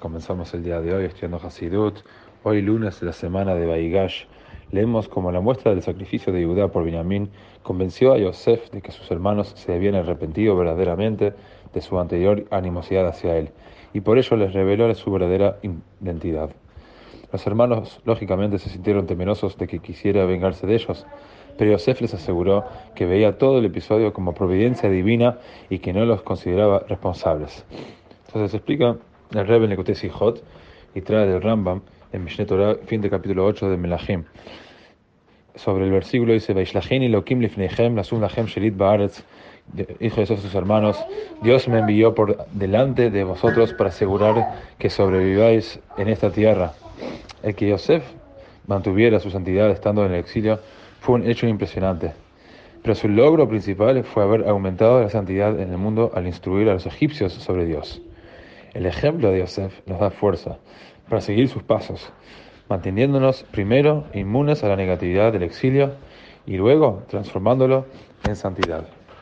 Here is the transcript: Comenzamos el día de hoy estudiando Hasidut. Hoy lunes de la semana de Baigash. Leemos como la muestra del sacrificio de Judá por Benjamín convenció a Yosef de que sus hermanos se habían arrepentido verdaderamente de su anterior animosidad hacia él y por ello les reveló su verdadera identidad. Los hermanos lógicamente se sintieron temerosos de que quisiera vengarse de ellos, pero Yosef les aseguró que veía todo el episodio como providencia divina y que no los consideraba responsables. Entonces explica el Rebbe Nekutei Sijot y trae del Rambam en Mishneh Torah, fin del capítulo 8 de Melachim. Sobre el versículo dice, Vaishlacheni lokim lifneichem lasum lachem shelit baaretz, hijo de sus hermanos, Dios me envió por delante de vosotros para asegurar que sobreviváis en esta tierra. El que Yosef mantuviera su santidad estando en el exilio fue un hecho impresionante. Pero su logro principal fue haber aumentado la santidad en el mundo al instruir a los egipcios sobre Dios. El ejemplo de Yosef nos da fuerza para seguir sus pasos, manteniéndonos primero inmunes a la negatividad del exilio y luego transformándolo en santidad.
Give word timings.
Comenzamos 0.00 0.54
el 0.54 0.64
día 0.64 0.80
de 0.80 0.94
hoy 0.94 1.04
estudiando 1.04 1.36
Hasidut. 1.36 1.98
Hoy 2.44 2.62
lunes 2.62 2.98
de 2.98 3.06
la 3.08 3.12
semana 3.12 3.54
de 3.54 3.66
Baigash. 3.66 4.24
Leemos 4.70 5.06
como 5.06 5.30
la 5.30 5.42
muestra 5.42 5.72
del 5.72 5.82
sacrificio 5.82 6.32
de 6.32 6.46
Judá 6.46 6.68
por 6.68 6.82
Benjamín 6.82 7.28
convenció 7.62 8.14
a 8.14 8.18
Yosef 8.18 8.70
de 8.70 8.80
que 8.80 8.90
sus 8.90 9.10
hermanos 9.10 9.52
se 9.54 9.74
habían 9.74 9.94
arrepentido 9.94 10.56
verdaderamente 10.56 11.34
de 11.74 11.80
su 11.82 11.98
anterior 12.00 12.46
animosidad 12.50 13.06
hacia 13.06 13.36
él 13.36 13.50
y 13.92 14.00
por 14.00 14.16
ello 14.16 14.38
les 14.38 14.54
reveló 14.54 14.94
su 14.94 15.10
verdadera 15.10 15.58
identidad. 16.00 16.48
Los 17.30 17.46
hermanos 17.46 18.00
lógicamente 18.06 18.58
se 18.58 18.70
sintieron 18.70 19.06
temerosos 19.06 19.58
de 19.58 19.66
que 19.66 19.80
quisiera 19.80 20.24
vengarse 20.24 20.66
de 20.66 20.74
ellos, 20.74 21.06
pero 21.58 21.72
Yosef 21.72 22.00
les 22.00 22.14
aseguró 22.14 22.64
que 22.94 23.04
veía 23.04 23.36
todo 23.36 23.58
el 23.58 23.66
episodio 23.66 24.14
como 24.14 24.32
providencia 24.32 24.88
divina 24.88 25.36
y 25.68 25.80
que 25.80 25.92
no 25.92 26.06
los 26.06 26.22
consideraba 26.22 26.78
responsables. 26.88 27.66
Entonces 28.26 28.54
explica 28.54 28.96
el 29.34 29.46
Rebbe 29.46 29.68
Nekutei 29.68 29.94
Sijot 29.94 30.42
y 30.94 31.00
trae 31.00 31.26
del 31.26 31.42
Rambam 31.42 31.82
en 32.12 32.24
Mishneh 32.24 32.46
Torah, 32.46 32.76
fin 32.86 33.00
del 33.00 33.10
capítulo 33.10 33.44
8 33.44 33.70
de 33.70 33.76
Melachim. 33.76 34.24
Sobre 35.54 35.84
el 35.84 35.90
versículo 35.90 36.32
dice, 36.32 36.52
Vaishlacheni 36.52 37.08
lokim 37.08 37.40
lifneichem 37.40 37.94
lasum 37.94 38.20
lachem 38.20 38.46
shelit 38.46 38.76
baaretz, 38.76 39.22
hijo 40.00 40.20
de 40.20 40.26
sus 40.26 40.54
hermanos, 40.54 40.96
Dios 41.42 41.66
me 41.68 41.78
envió 41.78 42.14
por 42.14 42.46
delante 42.52 43.10
de 43.10 43.24
vosotros 43.24 43.72
para 43.72 43.90
asegurar 43.90 44.54
que 44.78 44.90
sobreviváis 44.90 45.80
en 45.96 46.08
esta 46.08 46.30
tierra. 46.30 46.72
El 47.42 47.54
que 47.54 47.68
Yosef 47.68 48.04
mantuviera 48.66 49.20
su 49.20 49.30
santidad 49.30 49.70
estando 49.70 50.04
en 50.04 50.12
el 50.12 50.20
exilio 50.20 50.60
fue 51.00 51.16
un 51.16 51.28
hecho 51.28 51.46
impresionante. 51.46 52.12
Pero 52.82 52.94
su 52.94 53.08
logro 53.08 53.48
principal 53.48 54.04
fue 54.04 54.22
haber 54.22 54.48
aumentado 54.48 55.00
la 55.00 55.08
santidad 55.08 55.58
en 55.58 55.70
el 55.70 55.78
mundo 55.78 56.12
al 56.14 56.26
instruir 56.26 56.68
a 56.68 56.74
los 56.74 56.86
egipcios 56.86 57.32
sobre 57.32 57.66
Dios. 57.66 58.00
El 58.74 58.86
ejemplo 58.86 59.30
de 59.30 59.40
Yosef 59.40 59.80
nos 59.86 60.00
da 60.00 60.10
fuerza 60.10 60.58
para 61.08 61.20
seguir 61.20 61.48
sus 61.48 61.62
pasos, 61.62 62.12
manteniéndonos 62.68 63.44
primero 63.44 64.04
inmunes 64.12 64.64
a 64.64 64.68
la 64.68 64.76
negatividad 64.76 65.32
del 65.32 65.42
exilio 65.42 65.94
y 66.46 66.56
luego 66.56 67.04
transformándolo 67.08 67.86
en 68.26 68.36
santidad. 68.36 68.86